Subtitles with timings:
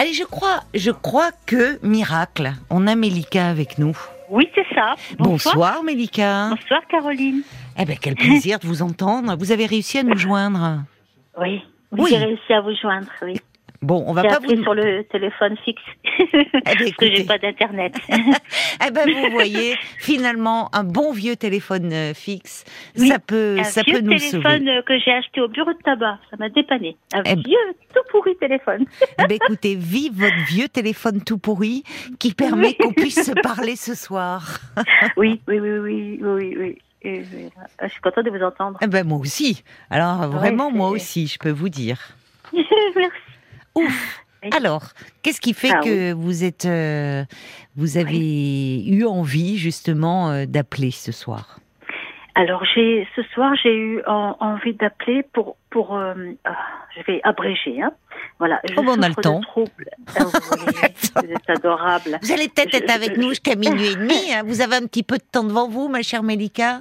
[0.00, 3.94] Allez, je crois, je crois que miracle, on a Mélika avec nous.
[4.30, 4.94] Oui, c'est ça.
[5.18, 6.48] Bonsoir, Bonsoir Mélika.
[6.48, 7.42] Bonsoir Caroline.
[7.78, 9.36] Eh ben quel plaisir de vous entendre.
[9.36, 10.84] Vous avez réussi à nous joindre.
[11.38, 11.62] Oui.
[11.92, 12.08] Oui.
[12.08, 13.38] J'ai réussi à vous joindre, oui.
[13.82, 17.38] Bon, on va pas vous sur le téléphone fixe eh ben, parce que j'ai pas
[17.38, 17.94] d'internet.
[18.10, 22.64] eh ben vous voyez, finalement un bon vieux téléphone euh, fixe,
[22.94, 25.78] ça peut un ça vieux peut nous téléphone euh, que j'ai acheté au bureau de
[25.78, 26.98] tabac, ça m'a dépanné.
[27.14, 27.56] Un eh ben vieux
[27.94, 28.84] tout pourri téléphone.
[29.18, 31.82] eh ben écoutez, vive votre vieux téléphone tout pourri
[32.18, 34.58] qui permet qu'on puisse se parler ce soir.
[35.16, 36.78] oui, oui, oui, oui, oui, oui.
[37.02, 37.22] Et,
[37.82, 38.76] je suis contente de vous entendre.
[38.82, 39.64] Eh ben moi aussi.
[39.88, 42.10] Alors vraiment moi aussi, je peux vous dire.
[42.52, 43.29] Merci.
[43.74, 44.24] Ouf.
[44.52, 44.92] Alors,
[45.22, 47.24] qu'est-ce qui fait ah que vous êtes, euh,
[47.76, 51.59] vous avez eu envie justement euh, d'appeler ce soir?
[52.40, 56.14] Alors, j'ai ce soir j'ai eu envie d'appeler pour pour euh,
[56.46, 56.56] ah,
[56.96, 57.92] je vais abréger hein.
[58.38, 58.58] Voilà.
[58.64, 59.42] Je oh, on a le temps.
[60.16, 62.18] Ah, vous êtes adorable.
[62.22, 64.32] Vous allez peut-être être avec nous jusqu'à minuit et demi.
[64.32, 64.42] Hein.
[64.46, 66.80] Vous avez un petit peu de temps devant vous, ma chère Mélika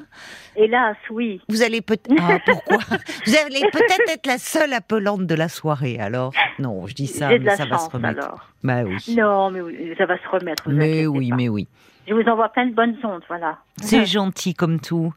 [0.56, 1.42] Hélas, oui.
[1.50, 2.16] Vous allez peut-être.
[2.22, 2.78] Ah, pourquoi?
[3.26, 5.98] Vous allez peut-être être la seule appelante de la soirée.
[6.00, 8.26] Alors, non, je dis ça, mais ça va se remettre.
[8.26, 8.50] Alors.
[8.64, 9.16] Bah oui.
[9.16, 10.70] Non, mais ça va se remettre.
[10.70, 11.68] mais oui, mais oui.
[12.10, 13.60] Je vous envoie plein de bonnes ondes, voilà.
[13.78, 15.14] C'est gentil comme tout.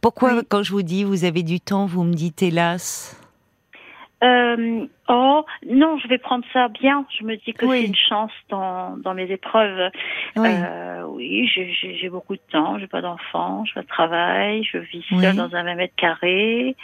[0.00, 3.20] Pourquoi, quand je vous dis vous avez du temps, vous me dites hélas?
[4.22, 7.04] Euh, oh non, je vais prendre ça bien.
[7.18, 9.90] Je me dis que c'est une chance dans, dans mes épreuves.
[10.36, 12.78] Oui, euh, oui j'ai beaucoup de temps.
[12.78, 16.74] J'ai pas d'enfants, je travaille, je vis seule dans un même mètre carré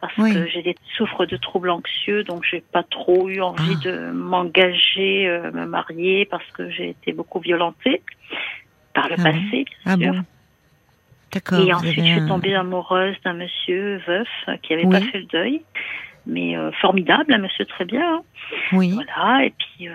[0.00, 3.84] parce que j'ai des souffre de troubles anxieux, donc j'ai pas trop eu envie ah.
[3.84, 8.02] de m'engager, euh, me marier parce que j'ai été beaucoup violentée
[8.94, 10.22] par le ah passé, bien ah sûr.
[11.32, 11.60] D'accord.
[11.60, 14.28] Et ensuite, je suis tombée amoureuse d'un monsieur veuf
[14.62, 15.62] qui avait pas fait le deuil
[16.26, 18.16] mais euh, formidable, un monsieur très bien.
[18.16, 18.22] Hein.
[18.72, 18.92] Oui.
[18.92, 19.92] Voilà, et puis euh,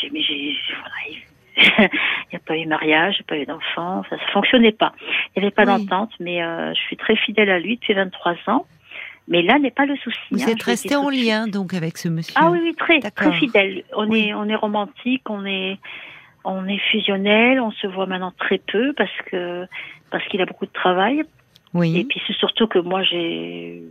[0.00, 1.18] j'ai, mais j'ai, voilà,
[1.56, 1.90] il
[2.32, 4.92] n'y a pas eu mariage, il n'y a pas eu d'enfant, ça ne fonctionnait pas.
[5.34, 8.36] Il n'y avait pas d'entente, mais euh, je suis très fidèle à lui depuis 23
[8.46, 8.66] ans.
[9.28, 10.18] Mais là n'est pas le souci.
[10.32, 12.34] Vous hein, êtes resté en lien donc avec ce monsieur.
[12.36, 13.84] Ah oui, oui, très, très fidèle.
[13.96, 15.78] On est, on est romantique, on est,
[16.44, 19.66] on est fusionnel, on se voit maintenant très peu parce que
[20.10, 21.22] parce qu'il a beaucoup de travail.
[21.74, 21.98] Oui.
[21.98, 23.82] Et puis c'est surtout que moi j'ai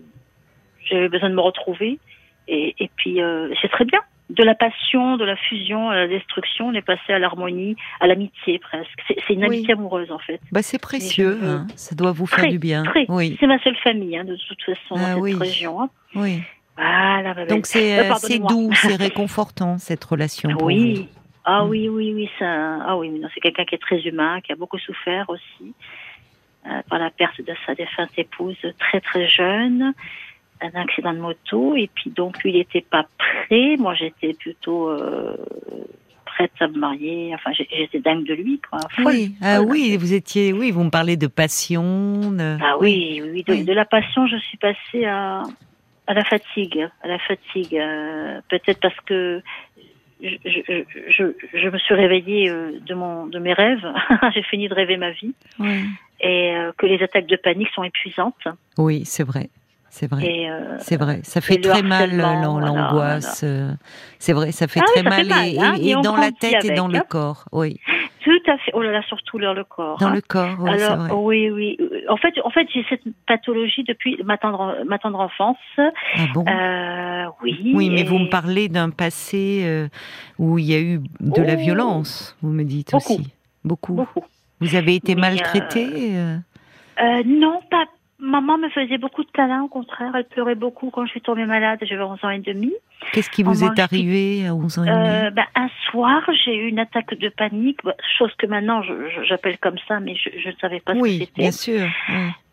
[0.86, 2.00] j'avais besoin de me retrouver.
[2.48, 4.00] Et, et puis, euh, c'est très bien.
[4.30, 8.08] De la passion, de la fusion à la destruction, on est passé à l'harmonie, à
[8.08, 9.00] l'amitié presque.
[9.08, 10.40] C'est une amitié amoureuse en fait.
[10.54, 11.68] Bah, c'est précieux, hein.
[11.76, 12.84] ça doit vous faire du bien.
[13.10, 13.36] Oui.
[13.42, 15.82] C'est ma seule famille, hein, de toute façon, dans ah cette région.
[15.82, 15.90] Hein.
[16.16, 16.40] Oui.
[16.78, 20.50] Voilà, bah, Donc c'est euh, doux, c'est réconfortant cette relation.
[20.52, 21.10] Pour oui.
[21.54, 22.78] Ah oui, oui, oui, ça.
[22.86, 25.74] Ah oui, c'est quelqu'un qui est très humain, qui a beaucoup souffert aussi
[26.66, 29.94] euh, par la perte de sa défunte épouse très très jeune
[30.62, 33.76] un accident de moto et puis donc lui il n'était pas prêt.
[33.78, 35.36] Moi j'étais plutôt euh,
[36.24, 37.32] prête à me marier.
[37.34, 38.80] Enfin j'étais dingue de lui quoi.
[39.04, 42.32] oui, ah oui, vous étiez, oui, vous me parlez de passion.
[42.62, 45.44] Ah oui, oui, de, la passion je suis passée à
[46.08, 47.78] à la fatigue, à la fatigue.
[47.78, 49.42] Euh, peut-être parce que
[50.22, 51.24] je, je, je,
[51.54, 53.86] je, me suis réveillée euh, de mon de mes rêves.
[54.34, 55.34] J'ai fini de rêver ma vie.
[55.60, 55.84] Oui.
[56.24, 58.48] Et que les attaques de panique sont épuisantes.
[58.78, 59.50] Oui, c'est vrai.
[59.92, 60.50] C'est vrai.
[60.50, 61.20] Euh, c'est vrai.
[61.24, 63.42] Ça fait très mal l'angoisse.
[63.44, 63.72] Euh,
[64.20, 67.00] c'est vrai, ça fait ah très mal, et, hein, dans la tête et dans le
[67.00, 67.04] hein.
[67.08, 67.44] corps.
[67.52, 67.78] Oui.
[68.24, 68.72] Tout à fait.
[68.74, 69.98] Oh là là, surtout dans le corps.
[69.98, 70.16] Dans hein.
[70.16, 71.12] le corps, oui, Alors, vrai.
[71.14, 71.78] oui, oui.
[72.10, 75.58] En fait, en fait, j'ai cette pathologie depuis ma tendre, ma tendre enfance.
[75.78, 76.46] Ah bon?
[76.48, 77.72] Euh, Oui.
[77.74, 79.88] Oui, mais vous me parlez d'un passé
[80.38, 81.58] où il y a eu de la oh.
[81.58, 82.38] violence.
[82.42, 83.34] Vous me dites aussi
[83.64, 83.94] beaucoup.
[83.94, 84.24] Beaucoup.
[84.60, 86.14] Vous avez été maltraitée
[87.26, 87.86] Non, pas
[88.22, 90.12] Maman me faisait beaucoup de câlins, au contraire.
[90.16, 91.80] Elle pleurait beaucoup quand je suis tombée malade.
[91.82, 92.72] J'avais 11 ans et demi.
[93.14, 96.56] Qu'est-ce qui vous est arrivé à 11 ans et demi euh, ben, Un soir, j'ai
[96.56, 97.80] eu une attaque de panique,
[98.20, 98.84] chose que maintenant
[99.28, 101.24] j'appelle comme ça, mais je, ne savais pas ce que c'était.
[101.24, 101.88] Oui, bien sûr.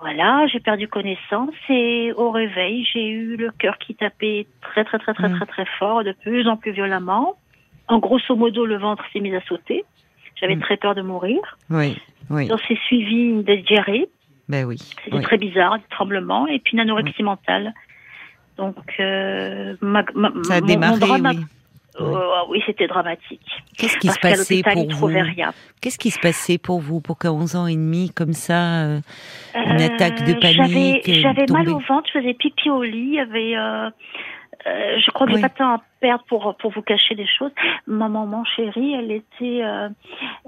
[0.01, 4.99] Voilà, j'ai perdu connaissance et au réveil, j'ai eu le cœur qui tapait très très
[4.99, 5.37] très très mm.
[5.37, 7.37] très très fort, de plus en plus violemment.
[7.89, 9.85] En grosso modo, le ventre s'est mis à sauter.
[10.41, 10.61] J'avais mm.
[10.61, 11.59] très peur de mourir.
[11.69, 11.99] Oui,
[12.31, 12.49] oui.
[12.49, 14.09] Donc c'est suivi une diarrhée
[14.49, 14.79] ben oui.
[15.05, 17.75] C'était très bizarre, des tremblements, et puis une anorexie mentale.
[18.57, 20.03] Donc, euh, ma,
[20.43, 21.39] ça a démarré, oui.
[22.01, 22.17] Euh,
[22.49, 23.41] oui, c'était dramatique.
[23.77, 25.11] Qu'est-ce qui se passait pour vous
[25.81, 29.01] Qu'est-ce qui se passait pour vous pour qu'à 11 ans et demi, comme ça, euh,
[29.57, 33.21] une attaque de panique J'avais mal au ventre, je faisais pipi au lit, il y
[33.21, 33.91] avait
[34.65, 37.53] je crois que j'ai pas de temps à perdre pour pour vous cacher des choses.
[37.87, 39.63] Ma maman chérie, elle était,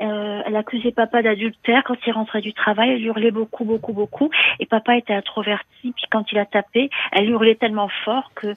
[0.01, 2.91] euh, elle accusait papa d'adultère quand il rentrait du travail.
[2.91, 4.31] Elle hurlait beaucoup, beaucoup, beaucoup.
[4.59, 5.93] Et papa était introverti.
[5.93, 8.55] Puis quand il a tapé, elle hurlait tellement fort que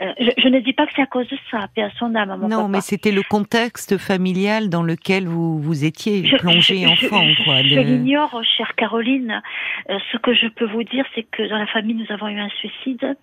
[0.00, 2.36] Euh, je, ne dis pas que c'est à cause de ça, paix à son âme,
[2.40, 7.24] mon Non, mais c'était le contexte familial dans lequel vous, vous étiez plongé enfant.
[7.44, 9.42] Quoi, je l'ignore, chère Caroline.
[9.90, 12.38] Euh, ce que je peux vous dire, c'est que dans la famille, nous avons eu
[12.38, 13.16] un suicide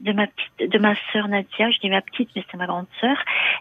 [0.00, 1.70] de ma petite, de ma sœur Nadia.
[1.70, 3.16] Je dis ma petite, mais c'est ma grande sœur.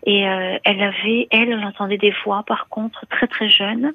[0.05, 3.93] Et euh, elle avait, elle, elle entendait des voix, par contre, très très jeune.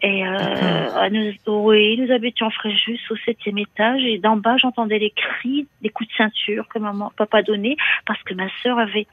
[0.00, 5.10] Et euh, nous, oui, nous habitions Fréjus au septième étage et d'en bas j'entendais les
[5.10, 7.76] cris, des coups de ceinture que maman, papa donnait
[8.06, 9.06] parce que ma sœur avait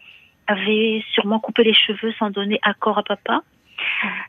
[0.48, 3.42] avait sûrement coupé les cheveux sans donner accord à papa.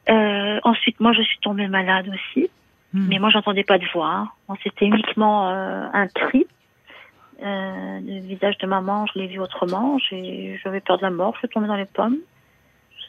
[0.08, 2.48] Euh, ensuite, moi, je suis tombée malade aussi,
[2.94, 3.06] hmm.
[3.08, 4.30] mais moi, j'entendais pas de voix.
[4.48, 4.54] Hein.
[4.62, 6.46] C'était uniquement euh, un cri.
[7.42, 9.98] Le visage de maman, je l'ai vu autrement.
[9.98, 11.34] J'avais peur de la mort.
[11.34, 12.16] Je suis tombée dans les pommes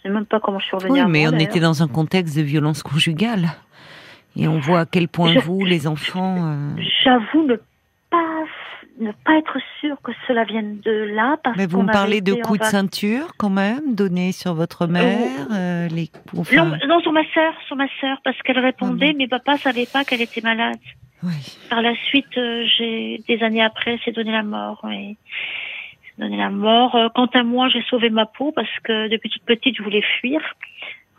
[0.02, 1.04] sais même pas comment je suis revenue.
[1.04, 3.50] Oui, mais on était dans un contexte de violence conjugale.
[4.36, 6.36] Et on voit à quel point vous, les enfants.
[6.38, 7.56] Euh, j'avoue ne
[8.12, 8.44] pas,
[9.00, 11.38] ne pas être sûre que cela vienne de là.
[11.44, 14.88] Parce mais vous me parlez de coups de ceinture quand même, donnés sur votre euh,
[14.88, 16.12] mère euh, les...
[16.88, 20.04] non, sur ma sœur, sur ma sœur, parce qu'elle répondait, ah mais papa savait pas
[20.04, 20.78] qu'elle était malade.
[21.24, 21.58] Oui.
[21.72, 22.40] Par la suite,
[22.78, 24.82] j'ai des années après, c'est donné la mort.
[24.84, 25.18] Oui
[26.18, 26.96] donner la mort.
[26.96, 30.04] Euh, quant à moi, j'ai sauvé ma peau parce que depuis toute petite, je voulais
[30.19, 30.40] fuir.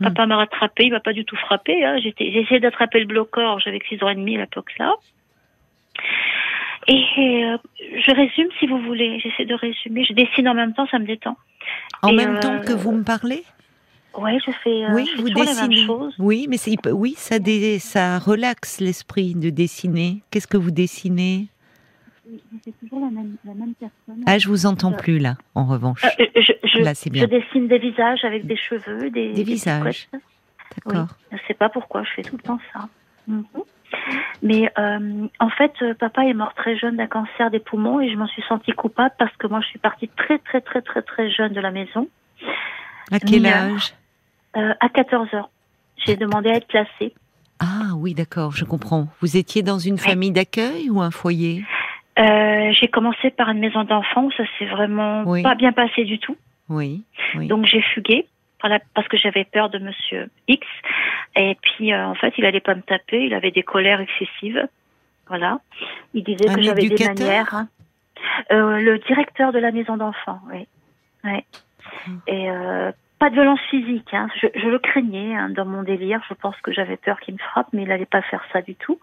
[0.00, 0.04] Hmm.
[0.04, 1.84] Papa m'a rattrapé, il m'a pas du tout frappé.
[1.84, 1.98] Hein.
[2.02, 4.94] J'ai essayé d'attraper le blocor, j'avais 6 ans et demi à l'époque-là.
[6.86, 7.58] Et euh,
[8.06, 10.04] je résume si vous voulez, j'essaie de résumer.
[10.04, 11.36] Je dessine en même temps, ça me détend.
[12.02, 13.44] En même temps que vous me parlez?
[14.16, 15.86] Ouais, je fais, euh, oui, vous dessinez.
[16.18, 16.56] Oui, mais
[16.92, 17.36] oui, ça,
[17.78, 20.22] ça relaxe l'esprit de dessiner.
[20.30, 21.48] Qu'est-ce que vous dessinez?
[22.64, 24.22] C'est toujours la même, personne.
[24.26, 26.04] Ah, je vous entends plus là, en revanche.
[26.04, 27.22] Euh, euh, je, là, c'est bien.
[27.22, 30.08] je dessine des visages avec des cheveux, des, des, visages.
[30.12, 31.08] D'accord.
[31.30, 32.88] je ne sais pas pourquoi je fais tout le temps ça.
[33.26, 33.44] Mhm.
[34.42, 38.16] Mais euh, en fait, papa est mort très jeune d'un cancer des poumons et je
[38.16, 41.30] m'en suis sentie coupable parce que moi, je suis partie très, très, très, très, très
[41.30, 42.08] jeune de la maison.
[43.10, 43.94] À quel âge?
[44.54, 45.50] À 14 heures.
[45.96, 47.14] J'ai demandé à être placée.
[47.60, 49.08] Ah oui, d'accord, je comprends.
[49.20, 51.64] Vous étiez dans une famille d'accueil ou un foyer?
[52.18, 56.36] Euh, j'ai commencé par une maison d'enfants ça s'est vraiment pas bien passé du tout.
[56.68, 57.02] Oui.
[57.34, 58.26] Donc j'ai fugué
[58.60, 60.66] parce que j'avais peur de Monsieur X.
[61.36, 63.24] Et puis euh, en fait, il allait pas me taper.
[63.24, 64.68] Il avait des colères excessives.
[65.28, 65.60] Voilà.
[66.14, 67.54] Il disait que j'avais des manières.
[67.54, 67.68] Hein.
[68.50, 70.66] Euh, le directeur de la maison d'enfants, oui.
[71.24, 71.44] Ouais.
[72.06, 72.20] Hum.
[72.26, 74.12] Et euh, pas de violence physique.
[74.12, 74.28] Hein.
[74.40, 76.20] Je, je, le craignais hein, dans mon délire.
[76.28, 78.74] Je pense que j'avais peur qu'il me frappe, mais il n'allait pas faire ça du
[78.74, 78.98] tout.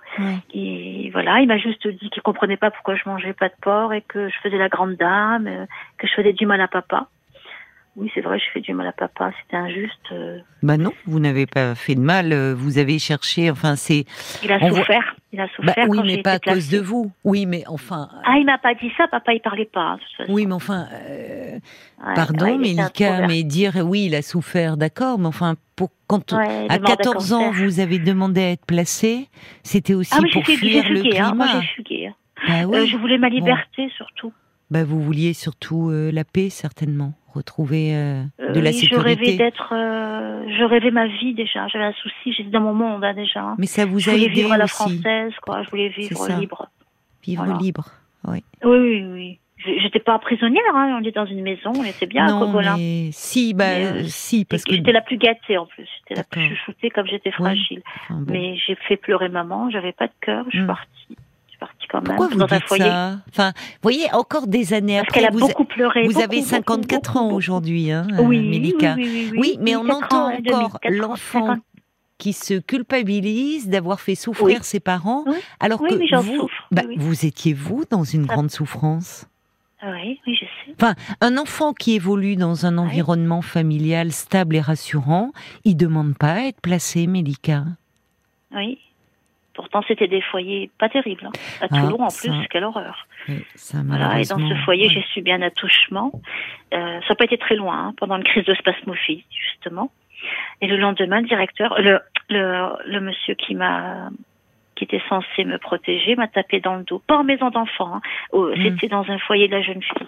[0.54, 3.94] Et voilà, il m'a juste dit qu'il comprenait pas pourquoi je mangeais pas de porc
[3.94, 5.66] et que je faisais la grande dame, euh,
[5.98, 7.08] que je faisais du mal à papa.
[7.98, 10.12] Oui, c'est vrai, je fais du mal à papa, c'était injuste.
[10.12, 10.40] Euh.
[10.62, 14.04] Bah non, vous n'avez pas fait de mal, euh, vous avez cherché, enfin c'est...
[14.44, 17.14] Il a souffert, il a souffert bah, Oui, mais pas à cause de vous.
[17.24, 18.10] Oui, mais enfin...
[18.26, 19.98] Ah, il m'a pas dit ça, papa, il parlait pas.
[20.28, 21.45] Oui, mais enfin, euh,
[22.16, 27.34] pardon, Mélika, mais dire oui, il a souffert, d'accord, mais enfin, pour, quand à 14
[27.34, 29.28] ans, vous avez demandé à être placé,
[29.64, 31.28] c'était aussi ah, pour fuir le climat.
[31.28, 32.12] Hein, moi, j'ai fugué.
[32.48, 32.88] Bah, oui.
[32.88, 34.34] je voulais ma liberté, surtout.
[34.72, 38.24] Bah, vous vouliez surtout la paix, certainement retrouver euh,
[38.54, 38.96] de la sécurité.
[38.96, 41.68] Je rêvais d'être, euh, je rêvais ma vie déjà.
[41.68, 43.56] J'avais un souci, j'étais dans mon monde hein, déjà.
[43.58, 45.64] Mais ça vous a aidé vivre à la française, quoi.
[45.64, 46.70] Je voulais vivre libre.
[47.24, 47.86] Vivre libre,
[48.28, 48.44] oui.
[48.64, 49.40] Oui, oui, oui.
[49.66, 50.98] J'étais pas prisonnière, hein.
[51.00, 52.78] on était dans une maison, on était bien non, à Cogolin.
[52.78, 53.10] Mais...
[53.12, 56.50] Si, bah, euh, si, parce que j'étais la plus gâtée en plus, j'étais la plus
[56.50, 57.82] chouchoutée comme j'étais fragile.
[58.28, 60.68] Mais j'ai fait pleurer maman, j'avais pas de cœur, je suis hmm.
[60.68, 61.18] partie
[61.90, 62.84] quand même Pourquoi vous dans un foyer.
[62.84, 63.18] Ça?
[63.30, 67.32] Enfin, vous voyez, encore des années Parce après, vous, beaucoup pleuré, vous avez 54 ans
[67.32, 68.96] aujourd'hui, hein, euh, oui, Mélika.
[68.98, 71.58] Oui, oui, oui, mais on entend encore l'enfant
[72.18, 75.26] qui se culpabilise d'avoir fait souffrir ses parents,
[75.60, 79.28] alors que vous, bah, vous étiez vous dans une grande souffrance?
[79.86, 80.76] Oui, oui, je sais.
[80.80, 85.32] Enfin, un enfant qui évolue dans un environnement familial stable et rassurant,
[85.64, 87.64] il demande pas à être placé, Mélika.
[88.52, 88.80] Oui.
[89.54, 91.28] Pourtant, c'était des foyers pas terribles.
[91.28, 91.32] Hein.
[91.62, 93.08] À ah, Toulon, en plus, quelle horreur.
[93.86, 96.12] voilà, et dans ce foyer, j'ai subi un attouchement.
[96.74, 99.92] Euh, ça n'a pas été très loin, hein, pendant une crise de spasmophilie, justement.
[100.62, 102.00] Et le lendemain, le directeur, le,
[102.30, 104.10] le, le monsieur qui m'a
[104.76, 107.02] qui était censé me protéger m'a tapé dans le dos.
[107.08, 108.02] Pas en maison d'enfant, hein.
[108.34, 108.54] Hmm.
[108.62, 110.08] c'était dans un foyer de la jeune fille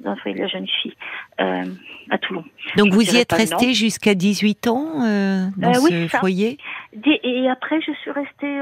[0.00, 0.94] d'un foyer de la jeune fille
[1.40, 1.64] euh,
[2.10, 2.44] à Toulon.
[2.76, 6.58] Donc vous y êtes resté jusqu'à 18 ans euh, dans euh, ce foyer?
[7.06, 8.60] Et après je suis restée.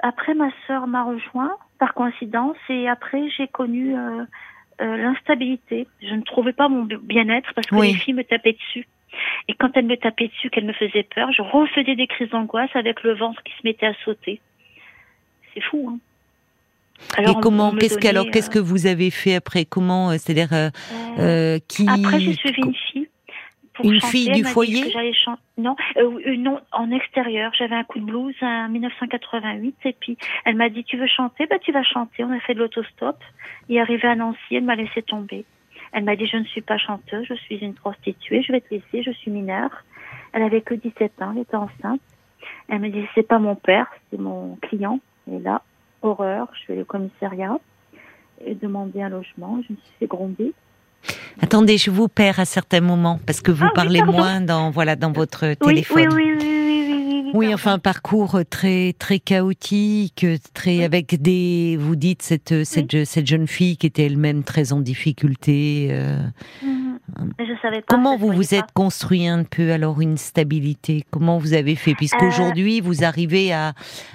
[0.00, 3.94] après ma sœur m'a rejoint par coïncidence et après j'ai connu
[4.78, 5.86] l'instabilité.
[6.02, 8.86] Je ne trouvais pas mon bien-être parce que les filles me tapaient dessus.
[9.48, 12.70] Et quand elles me tapaient dessus, qu'elles me faisaient peur, je refaisais des crises d'angoisse
[12.74, 14.40] avec le ventre qui se mettait à sauter.
[15.54, 15.98] C'est fou, hein
[17.18, 19.66] et comment Qu'est-ce que alors Qu'est-ce que vous avez fait après?
[19.66, 20.48] Comment C'est-à-dire
[21.68, 23.08] qui Après, j'ai suivi une fille
[23.84, 24.92] une fille du foyer?
[25.58, 27.52] Non, euh, euh, non, en extérieur.
[27.56, 31.46] J'avais un coup de blues en 1988 et puis elle m'a dit tu veux chanter
[31.46, 32.24] Bah tu vas chanter.
[32.24, 33.16] On a fait de l'autostop.
[33.68, 35.44] Et arrivé à Nancy, elle m'a laissé tomber.
[35.92, 38.72] Elle m'a dit je ne suis pas chanteuse, je suis une prostituée, je vais te
[38.74, 39.70] laisser, je suis mineure.
[40.32, 42.00] Elle avait que 17 ans, elle était enceinte.
[42.68, 45.00] Elle me dit c'est pas mon père, c'est mon client.
[45.30, 45.62] Et là,
[46.02, 47.58] horreur, je vais au commissariat
[48.44, 49.60] et demander un logement.
[49.66, 50.52] Je me suis fait gronder.
[51.40, 54.96] Attendez, je vous perds à certains moments parce que vous ah parlez moins dans voilà
[54.96, 56.08] dans votre téléphone.
[56.12, 56.65] Oui, oui, oui, oui,
[57.34, 61.76] oui, enfin un parcours très très chaotique, très avec des.
[61.78, 65.88] Vous dites cette cette, cette jeune fille qui était elle-même très en difficulté.
[65.90, 66.18] Euh,
[66.62, 66.98] mhm.
[67.38, 71.04] je savais pas, Comment vous vous êtes construit un peu alors une stabilité?
[71.10, 71.94] Comment vous avez fait?
[71.94, 73.72] Puisqu'aujourd'hui euh, vous arrivez à, à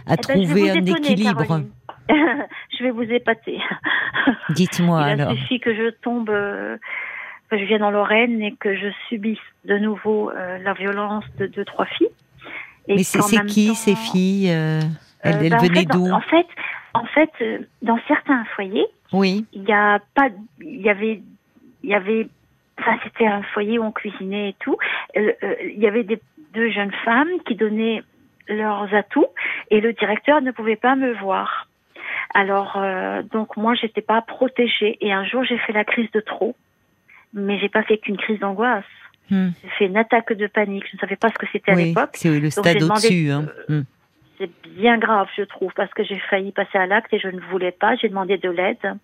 [0.07, 1.61] eh ben, trouver un équilibre.
[2.77, 3.59] je vais vous épater.
[4.49, 5.31] Dites-moi alors.
[5.31, 6.77] Il suffit que je tombe, euh,
[7.49, 11.47] que je vienne en Lorraine et que je subisse de nouveau euh, la violence de
[11.47, 12.09] deux, trois filles.
[12.87, 14.81] Mais c'est qui ces filles euh,
[15.21, 16.47] Elles, bah, venaient d'où en, fait,
[16.93, 17.31] en fait,
[17.81, 19.45] dans certains foyers, oui.
[19.53, 21.21] il y a pas, il y avait,
[21.83, 22.27] il y avait,
[22.79, 24.77] enfin c'était un foyer où on cuisinait et tout.
[25.15, 26.19] il y avait des
[26.53, 28.03] deux jeunes femmes qui donnaient
[28.47, 29.27] leurs atouts
[29.69, 31.67] et le directeur ne pouvait pas me voir.
[32.33, 36.19] Alors euh, donc moi j'étais pas protégée et un jour j'ai fait la crise de
[36.19, 36.55] trop,
[37.33, 38.85] mais j'ai pas fait qu'une crise d'angoisse.
[39.29, 39.49] Hmm.
[39.63, 40.85] J'ai fait une attaque de panique.
[40.89, 42.11] Je ne savais pas ce que c'était à l'époque.
[42.13, 43.29] C'est le stade au-dessus.
[43.31, 43.45] Hein.
[43.69, 43.81] Hmm.
[44.37, 47.39] C'est bien grave, je trouve, parce que j'ai failli passer à l'acte et je ne
[47.39, 47.95] voulais pas.
[47.95, 48.97] J'ai demandé de l'aide.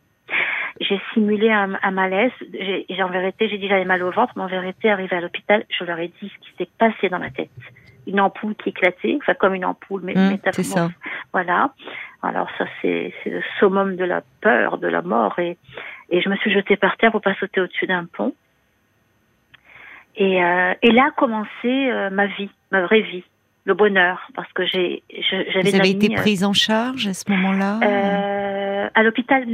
[0.82, 2.32] J'ai simulé un, malaise.
[2.54, 5.64] J'ai, en vérité, j'ai dit j'avais mal au ventre, mais en vérité, arrivé à l'hôpital,
[5.70, 7.50] je leur ai dit ce qui s'est passé dans ma tête.
[8.06, 10.90] Une ampoule qui éclatait, enfin comme une ampoule, mais mmh, c'est ça.
[11.34, 11.74] Voilà.
[12.24, 15.38] Alors ça, c'est, le summum de la peur, de la mort.
[15.40, 15.58] Et,
[16.10, 18.34] et je me suis jetée par terre pour pas sauter au-dessus d'un pont.
[20.18, 23.24] Et, euh, et là a commencé euh, ma vie, ma vraie vie,
[23.66, 25.70] le bonheur, parce que j'ai, j'avais.
[25.70, 29.46] Vous avez été euh, prise en charge à ce moment-là euh, À l'hôpital,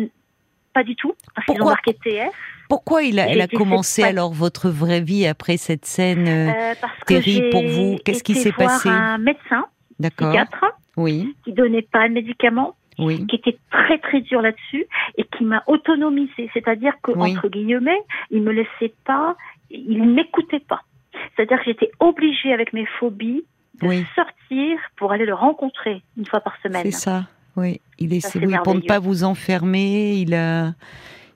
[0.74, 2.32] pas du tout, parce qu'ils ont marqué TF.
[2.70, 6.54] Pourquoi il a, elle a commencé alors votre vraie vie après cette scène
[7.06, 7.98] terrible pour vous?
[8.06, 8.88] Qu'est-ce qui s'est passé?
[8.88, 9.66] Un médecin,
[10.00, 10.66] psychiatre,
[10.96, 11.36] oui.
[11.44, 13.28] qui donnait pas de médicaments, oui.
[13.28, 14.86] qui était très très dur là-dessus
[15.18, 16.50] et qui m'a autonomisé.
[16.54, 18.02] C'est-à-dire que entre guillemets,
[18.32, 19.36] il me laissait pas,
[19.74, 20.82] il m'écoutait pas.
[21.36, 23.44] C'est-à-dire que j'étais obligée avec mes phobies
[23.82, 26.84] de sortir pour aller le rencontrer une fois par semaine.
[26.84, 27.26] C'est ça.
[27.56, 30.74] Oui, il est, oui, pour ne pas vous enfermer, il a,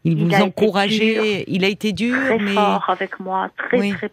[0.03, 1.44] il, vous encourageait.
[1.48, 4.12] Il a été dur, très mais fort avec moi, très très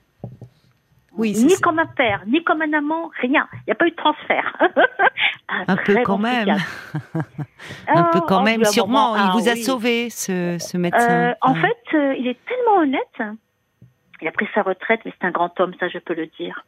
[1.18, 3.46] ni comme un père, ni comme un amant, rien.
[3.52, 4.56] Il n'y a pas eu de transfert.
[5.48, 6.56] un, peu quand même.
[7.88, 9.16] un peu quand oh, même, sûrement.
[9.16, 11.30] il vous a sauvé, ce, ce médecin.
[11.30, 13.38] Euh, en fait, euh, il est tellement honnête.
[14.20, 16.64] Il a pris sa retraite, mais c'est un grand homme, ça je peux le dire.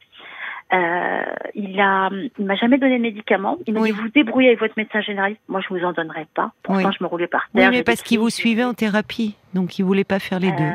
[0.73, 1.23] Euh,
[1.55, 3.57] il a, il m'a jamais donné de médicaments.
[3.67, 5.41] Il m'a dit vous débrouillez avec votre médecin généraliste.
[5.49, 6.53] Moi, je vous en donnerai pas.
[6.65, 7.71] Pourtant, je me roulais par terre.
[7.71, 10.73] Oui, mais parce qu'il vous suivait en thérapie, donc il voulait pas faire les deux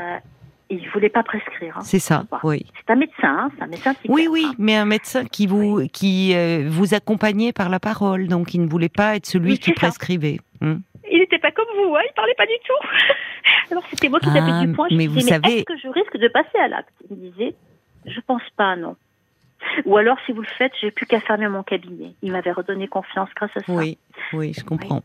[0.71, 1.77] il voulait pas prescrire.
[1.77, 1.81] Hein.
[1.83, 2.65] c'est ça, oui.
[2.77, 6.33] C'est un médecin, hein, c'est un médecin Oui, oui, mais un médecin qui vous qui
[6.33, 10.39] euh, vous accompagnait par la parole, donc il ne voulait pas être celui qui prescrivait.
[10.61, 10.77] Hmm.
[11.71, 13.13] Comme vous, hein, il parlait pas du tout.
[13.71, 14.87] Alors c'était moi qui tapais ah, du point.
[14.89, 16.93] Je mais vous disais, savez, est-ce que je risque de passer à l'acte?
[17.09, 17.55] Il me disait,
[18.05, 18.95] je pense pas, non.
[19.85, 22.13] Ou alors, si vous le faites, j'ai plus qu'à fermer mon cabinet.
[22.21, 23.71] Il m'avait redonné confiance grâce à ça.
[23.71, 23.97] Oui,
[24.33, 25.01] oui, je comprends.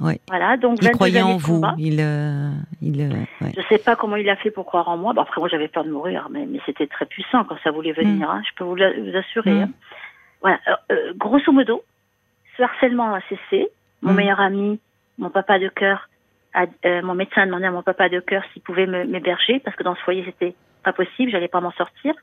[0.00, 0.20] Oui.
[0.28, 1.62] Voilà, donc il croyait en vous.
[1.78, 2.50] Il, euh,
[2.82, 5.14] il, euh, Je sais pas comment il a fait pour croire en moi.
[5.14, 7.92] Bon, après, moi, j'avais peur de mourir, mais, mais c'était très puissant quand ça voulait
[7.92, 8.28] venir.
[8.28, 8.30] Mm.
[8.30, 9.52] Hein, je peux vous, vous assurer.
[9.52, 9.62] Mm.
[9.62, 9.70] Hein.
[10.42, 10.60] Voilà.
[10.92, 11.82] Euh, grosso modo,
[12.56, 13.68] ce harcèlement a cessé.
[14.02, 14.16] Mon mm.
[14.16, 14.78] meilleur ami,
[15.18, 16.08] mon papa de cœur,
[16.84, 19.94] mon médecin a demandé à mon papa de cœur s'il pouvait m'héberger parce que dans
[19.94, 21.30] ce foyer, c'était pas possible.
[21.30, 22.14] J'allais pas m'en sortir.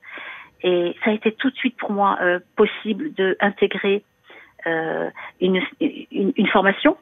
[0.64, 2.18] Et ça a été tout de suite pour moi
[2.56, 4.04] possible de intégrer
[4.66, 6.98] une, une, une formation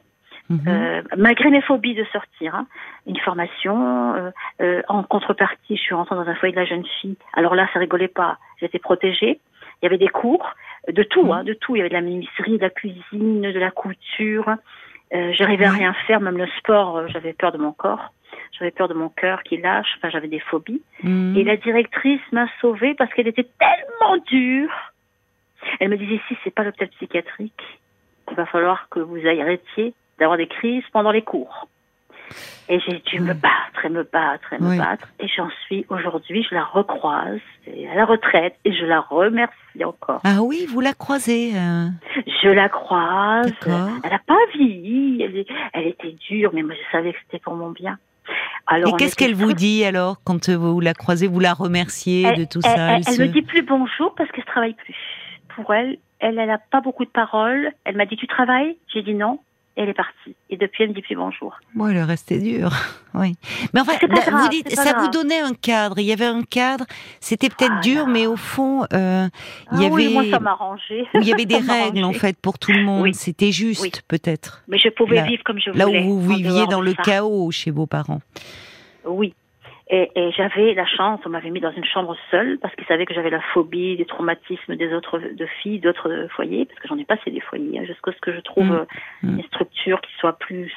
[0.52, 0.60] Mhm.
[0.68, 2.66] Euh, malgré mes phobies de sortir, hein,
[3.06, 4.14] une formation.
[4.14, 4.30] Euh,
[4.60, 7.16] euh, en contrepartie, je suis rentrée dans un foyer de la jeune fille.
[7.32, 8.38] Alors là, ça rigolait pas.
[8.60, 9.40] J'étais protégée.
[9.80, 10.46] Il y avait des cours
[10.88, 11.32] de tout, mhm.
[11.32, 11.74] hein, de tout.
[11.74, 14.50] Il y avait de la menuiserie, de la cuisine, de la couture.
[15.14, 16.98] Euh, J'arrivais à rien faire, même le sport.
[16.98, 18.12] Euh, j'avais peur de mon corps.
[18.58, 19.88] J'avais peur de mon cœur qui lâche.
[19.98, 20.82] Enfin, j'avais des phobies.
[21.02, 21.36] Mhm.
[21.36, 24.70] Et la directrice m'a sauvée parce qu'elle était tellement dure.
[25.80, 27.62] Elle me disait si c'est pas l'hôpital psychiatrique,
[28.30, 31.68] il va falloir que vous arrêtiez d'avoir des crises pendant les cours.
[32.68, 35.08] Et j'ai dû me battre et me battre et me battre.
[35.20, 40.20] Et j'en suis aujourd'hui, je la recroise à la retraite et je la remercie encore.
[40.24, 41.52] Ah oui, vous la croisez.
[41.54, 41.88] Euh.
[42.42, 43.52] Je la croise.
[43.66, 45.22] Elle n'a pas vieilli.
[45.22, 47.98] Elle, elle, était dure, mais moi je savais que c'était pour mon bien.
[48.66, 52.44] Alors, Et qu'est-ce qu'elle vous dit alors quand vous la croisez Vous la remerciez de
[52.44, 54.94] tout ça Elle, ne me dit plus bonjour parce qu'elle ne travaille plus.
[55.56, 57.72] Pour elle, elle n'a pas beaucoup de paroles.
[57.84, 58.76] Elle m'a dit Tu travailles?
[58.92, 59.40] J'ai dit non
[59.76, 60.36] elle est partie.
[60.50, 61.58] Et depuis, elle me dit plus bonjour.
[61.74, 62.72] Bon, elle est restée dure.
[63.14, 63.34] Oui.
[63.74, 65.98] Mais enfin, vous dites, ça vous donnait un cadre.
[65.98, 66.86] Il y avait un cadre.
[67.20, 69.28] C'était peut-être dur, mais au fond, euh,
[69.72, 69.94] il y ah avait.
[69.94, 71.04] Oui, moi, ça m'arrangeait.
[71.16, 73.14] Il y avait des règles, en fait, pour tout le monde.
[73.14, 74.62] C'était juste, peut-être.
[74.66, 75.84] Mais je pouvais vivre comme je voulais.
[75.84, 78.22] Là où vous viviez dans le chaos chez vos parents.
[79.04, 79.34] Oui.
[79.94, 83.12] Et, j'avais la chance, on m'avait mis dans une chambre seule parce qu'ils savaient que
[83.12, 87.04] j'avais la phobie des traumatismes des autres de filles, d'autres foyers, parce que j'en ai
[87.04, 88.86] passé des foyers, hein, jusqu'à ce que je trouve
[89.22, 89.28] mmh.
[89.28, 90.72] Une structure qui soit plus,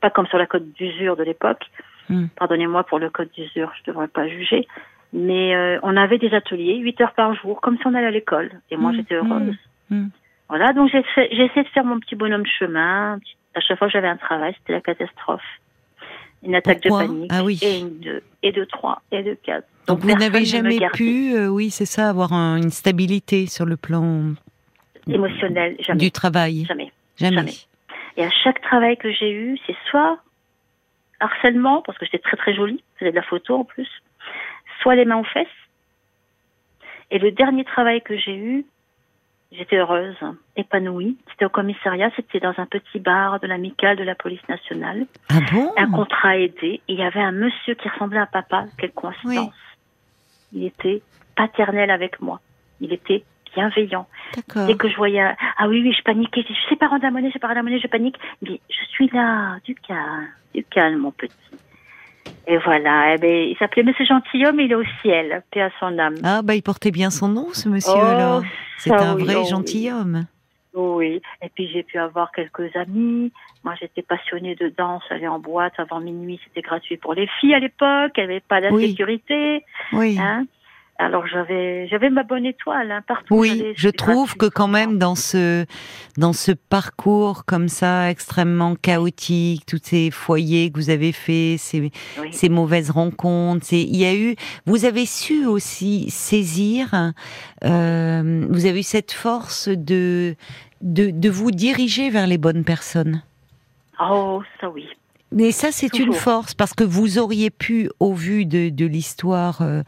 [0.00, 1.62] pas comme sur la code d'usure de l'époque.
[2.08, 2.28] Mmh.
[2.36, 4.66] Pardonnez-moi pour le code d'usure, je ne devrais pas juger.
[5.12, 8.10] Mais euh, on avait des ateliers, 8 heures par jour, comme si on allait à
[8.10, 8.50] l'école.
[8.70, 9.56] Et moi, j'étais heureuse.
[10.48, 11.04] Voilà, donc j'ai
[11.44, 13.18] essayé de faire mon petit bonhomme de chemin.
[13.54, 15.44] À chaque fois que j'avais un travail, c'était la catastrophe
[16.44, 17.30] une attaque de panique.
[17.32, 17.58] Ah oui.
[17.62, 19.66] Et une, et de trois, et de quatre.
[19.86, 24.34] Donc, vous n'avez jamais pu, euh, oui, c'est ça, avoir une stabilité sur le plan
[25.06, 26.00] émotionnel, jamais.
[26.00, 26.64] Du travail.
[26.64, 26.92] Jamais.
[27.16, 27.52] Jamais.
[28.16, 30.18] Et à chaque travail que j'ai eu, c'est soit
[31.20, 33.88] harcèlement, parce que j'étais très très jolie, faisais de la photo en plus,
[34.80, 35.46] soit les mains aux fesses.
[37.10, 38.64] Et le dernier travail que j'ai eu,
[39.56, 40.16] J'étais heureuse,
[40.56, 41.16] épanouie.
[41.30, 45.06] C'était au commissariat, c'était dans un petit bar de l'amicale de la police nationale.
[45.30, 45.72] Ah bon?
[45.76, 46.80] Un contrat aidé.
[46.88, 48.64] Et il y avait un monsieur qui ressemblait à papa.
[48.78, 49.54] Quelle coïncidence.
[50.52, 51.02] Il était
[51.36, 52.40] paternel avec moi.
[52.80, 54.08] Il était bienveillant.
[54.66, 56.44] Dès que je voyais, ah oui, oui, je paniquais.
[56.48, 58.16] Je sais pas rendre la monnaie, je sais pas rendre la monnaie, je panique.
[58.42, 61.34] Mais je suis là, du calme, du calme, mon petit.
[62.46, 65.98] Et voilà, eh ben, il s'appelait Monsieur Gentilhomme, il est au ciel, paix à son
[65.98, 66.16] âme.
[66.22, 68.42] Ah, bah, il portait bien son nom, ce monsieur, oh, alors.
[68.78, 70.26] C'est un vrai oh gentilhomme.
[70.74, 73.32] Oui, et puis j'ai pu avoir quelques amis.
[73.62, 77.54] Moi, j'étais passionnée de danse, aller en boîte avant minuit, c'était gratuit pour les filles
[77.54, 79.64] à l'époque, il n'y avait pas d'insécurité.
[79.92, 80.18] Oui.
[80.20, 80.46] Hein
[80.98, 83.34] alors j'avais j'avais ma bonne étoile hein, partout.
[83.34, 85.66] Oui, je trouve que quand même dans ce
[86.16, 91.90] dans ce parcours comme ça extrêmement chaotique, tous ces foyers que vous avez fait, ces,
[92.30, 97.12] ces mauvaises rencontres, il y a eu, vous avez su aussi saisir,
[97.64, 100.36] euh, vous avez eu cette force de,
[100.80, 103.22] de de vous diriger vers les bonnes personnes.
[104.00, 104.88] Oh, ça oui.
[105.34, 109.62] Mais ça, c'est une force parce que vous auriez pu, au vu de, de l'histoire
[109.62, 109.82] euh,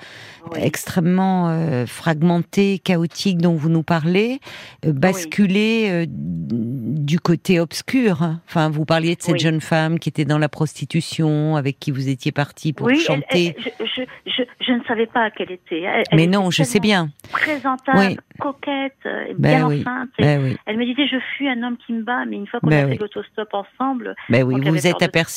[0.57, 4.41] extrêmement euh, fragmentée, chaotique dont vous nous parlez,
[4.85, 8.19] euh, basculer du côté obscur.
[8.49, 12.09] Enfin, vous parliez de cette jeune femme qui était dans la prostitution, avec qui vous
[12.09, 13.55] étiez parti pour chanter.
[13.79, 15.85] je, je, je, ne savais pas qu'elle était.
[16.13, 17.11] Mais non, je sais bien.
[17.31, 20.11] Présentable, coquette, ben bien enceinte.
[20.19, 22.69] Ben elle me disait, je fuis un homme qui me bat, mais une fois qu'on
[22.69, 24.17] ben a fait l'autostop ensemble.
[24.29, 25.36] Ben oui, vous êtes aperçu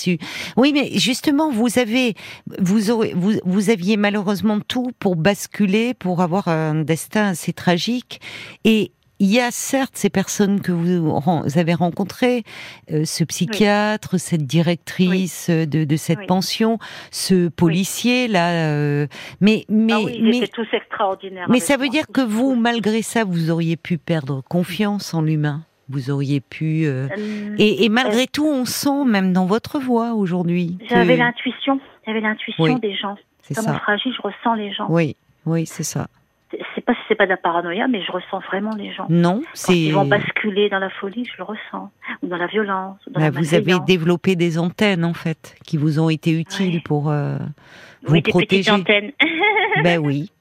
[0.57, 2.15] oui, mais justement, vous avez,
[2.59, 8.21] vous, aurez, vous, vous aviez malheureusement tout pour basculer, pour avoir un destin assez tragique.
[8.63, 11.13] Et il y a certes ces personnes que vous
[11.57, 12.43] avez rencontrées,
[12.91, 16.79] euh, ce psychiatre, cette directrice de, de, cette pension,
[17.11, 19.07] ce policier là, euh,
[19.41, 21.47] mais mais ah oui, mais tous extraordinaires.
[21.49, 25.65] Mais ça veut dire que vous, malgré ça, vous auriez pu perdre confiance en l'humain?
[25.89, 26.85] Vous auriez pu.
[26.85, 30.77] Euh, euh, et, malgré tout, on sent même dans votre voix aujourd'hui.
[30.89, 33.15] J'avais l'intuition, j'avais l'intuition des gens.
[33.53, 33.79] Comme ça.
[33.79, 34.85] fragile, je ressens les gens.
[34.89, 36.07] Oui, oui, c'est ça.
[36.73, 39.05] C'est pas c'est pas de la paranoïa, mais je ressens vraiment les gens.
[39.09, 39.77] Non, c'est.
[39.77, 41.91] Ils vont basculer dans la folie, je le ressens,
[42.23, 42.97] ou dans la violence.
[43.07, 47.09] Dans bah, vous avez développé des antennes en fait, qui vous ont été utiles pour
[47.09, 47.37] euh,
[48.03, 48.71] vous oui, des protéger.
[48.71, 49.11] Petites antennes.
[49.83, 50.31] ben oui.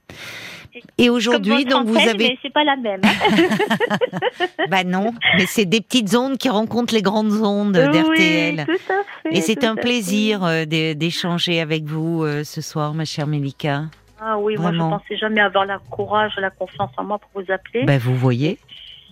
[0.98, 2.28] Et aujourd'hui, donc vous avez.
[2.28, 3.00] Mais c'est pas la même.
[4.70, 8.66] bah non, mais c'est des petites ondes qui rencontrent les grandes ondes d'RTL.
[8.68, 9.36] Oui, tout à fait.
[9.36, 13.84] Et c'est un plaisir euh, d'échanger avec vous euh, ce soir, ma chère Mélika.
[14.20, 17.52] Ah oui, moi je pensais jamais avoir la courage, la confiance en moi pour vous
[17.52, 17.84] appeler.
[17.84, 18.58] Bah vous voyez,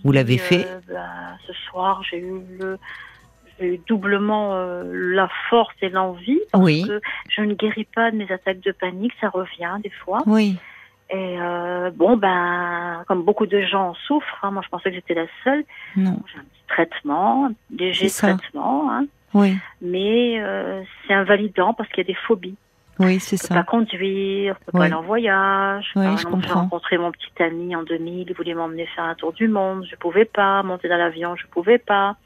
[0.03, 0.65] vous l'avez fait.
[0.67, 2.77] Euh, bah, ce soir, j'ai eu le
[3.87, 4.55] doublement
[4.91, 6.85] la force et l'envie parce oui.
[6.87, 7.01] que
[7.35, 10.19] je ne guéris pas de mes attaques de panique, ça revient des fois.
[10.27, 10.57] Oui.
[11.09, 15.13] Et euh, bon, ben, comme beaucoup de gens souffrent, hein, moi je pensais que j'étais
[15.13, 15.63] la seule.
[15.95, 16.19] Non.
[16.27, 19.55] J'ai un petit traitement, léger traitement, hein, oui.
[19.81, 22.57] mais euh, c'est invalidant parce qu'il y a des phobies.
[22.99, 23.53] Oui, c'est ça.
[23.53, 25.91] Pas conduire, peut pas aller en voyage.
[25.95, 26.41] Oui, je comprends.
[26.41, 29.85] J'ai rencontré mon petit ami en 2000, il voulait m'emmener faire un tour du monde,
[29.89, 30.63] je pouvais pas.
[30.63, 32.17] Monter dans l'avion, je pouvais pas.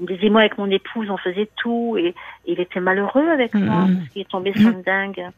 [0.00, 2.14] Disait, moi avec mon épouse, on faisait tout et,
[2.46, 5.28] il était malheureux avec moi, parce qu'il est tombé sur une dingue.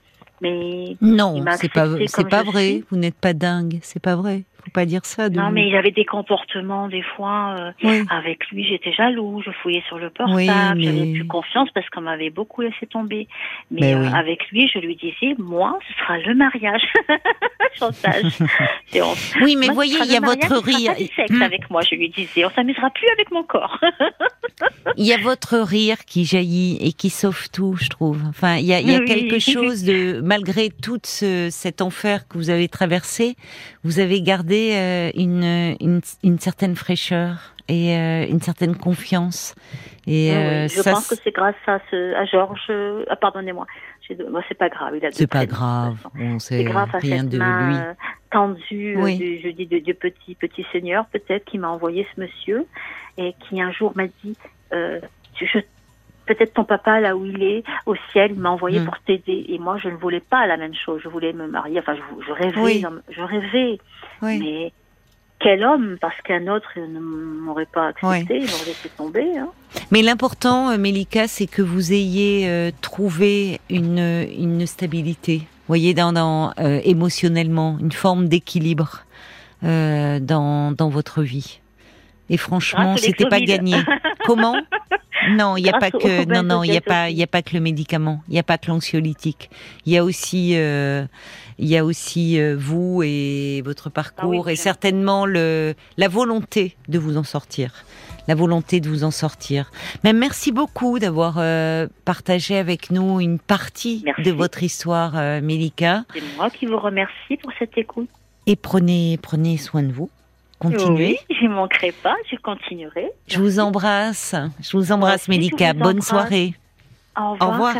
[0.40, 2.83] Mais non, c'est pas, c'est pas vrai.
[2.90, 5.29] Vous n'êtes pas dingue, c'est pas vrai faut pas dire ça.
[5.29, 7.57] non, mais il avait des comportements des fois.
[7.85, 9.42] Euh, avec lui, j'étais jaloux.
[9.44, 10.83] Je fouillais sur le portable.
[10.83, 13.27] J'avais plus confiance parce qu'on m'avait beaucoup laissé tomber.
[13.70, 16.83] Mais, euh, avec lui, je lui disais, moi, ce sera le mariage.
[17.79, 18.38] Chantage.
[19.42, 20.92] oui, mais voyez, il y a votre rire.
[21.16, 21.42] sexe hmm.
[21.42, 22.44] avec moi, je lui disais.
[22.44, 23.79] On s'amusera plus avec mon corps.
[24.96, 28.22] Il y a votre rire qui jaillit et qui sauve tout, je trouve.
[28.29, 32.29] Enfin, il y a, il y a quelque chose de, malgré tout ce, cet enfer
[32.29, 33.35] que vous avez traversé,
[33.83, 35.45] vous avez gardé euh, une,
[35.81, 39.55] une, une, certaine fraîcheur et euh, une certaine confiance.
[40.07, 42.73] Et oui, euh, je pense que c'est grâce à, ce, à Georges.
[43.09, 43.67] Ah, pardonnez-moi.
[44.29, 44.95] Moi, c'est pas grave.
[45.12, 45.97] C'est pas grave.
[46.38, 47.77] C'est grave à rien de lui.
[48.31, 48.97] tendue,
[49.43, 52.67] je dis de, de, petit petit seigneur peut-être qui m'a envoyé ce monsieur
[53.17, 54.37] et qui un jour m'a dit
[54.73, 55.01] euh,
[55.35, 55.59] je
[56.35, 58.85] peut-être ton papa là où il est au ciel, il m'a envoyé mm.
[58.85, 59.47] pour t'aider.
[59.49, 61.01] Et moi, je ne voulais pas la même chose.
[61.03, 61.79] Je voulais me marier.
[61.79, 63.79] Enfin, je, rêvais, je rêvais.
[64.23, 64.73] Mais
[65.42, 69.38] quel homme Parce qu'un autre ne m'aurait pas accepté, il m'aurait laissé tomber.
[69.38, 69.49] Hein.
[69.90, 75.42] Mais l'important, euh, Mélika, c'est que vous ayez euh, trouvé une, une stabilité.
[75.66, 79.05] Voyez, dans, dans euh, émotionnellement, une forme d'équilibre
[79.62, 81.61] dans, dans votre vie.
[82.29, 83.77] Et franchement, c'était pas gagné.
[84.27, 84.57] Comment?
[85.31, 87.27] Non, il n'y a pas que non non, il y a pas il y a
[87.27, 89.51] pas que le médicament, il n'y a pas que l'anxiolytique.
[89.87, 91.05] Il y a aussi euh,
[91.59, 96.77] il y a aussi euh, vous et votre parcours ah et certainement le la volonté
[96.89, 97.85] de vous en sortir.
[98.29, 99.73] La volonté de vous en sortir.
[100.05, 106.05] Mais merci beaucoup d'avoir euh, partagé avec nous une partie de votre histoire, Mélika.
[106.15, 108.09] C'est moi qui vous remercie pour cette écoute.
[108.47, 110.09] Et prenez prenez soin de vous.
[110.62, 111.18] Continuez.
[111.29, 113.11] Oui, je ne manquerai pas, je continuerai.
[113.27, 114.35] Je vous embrasse.
[114.61, 115.72] Je vous embrasse, Mélika.
[115.72, 116.55] Bonne soirée.
[117.18, 117.75] Au revoir.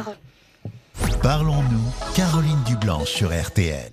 [1.23, 3.90] Parlons-nous, Caroline Dublanche sur RTL.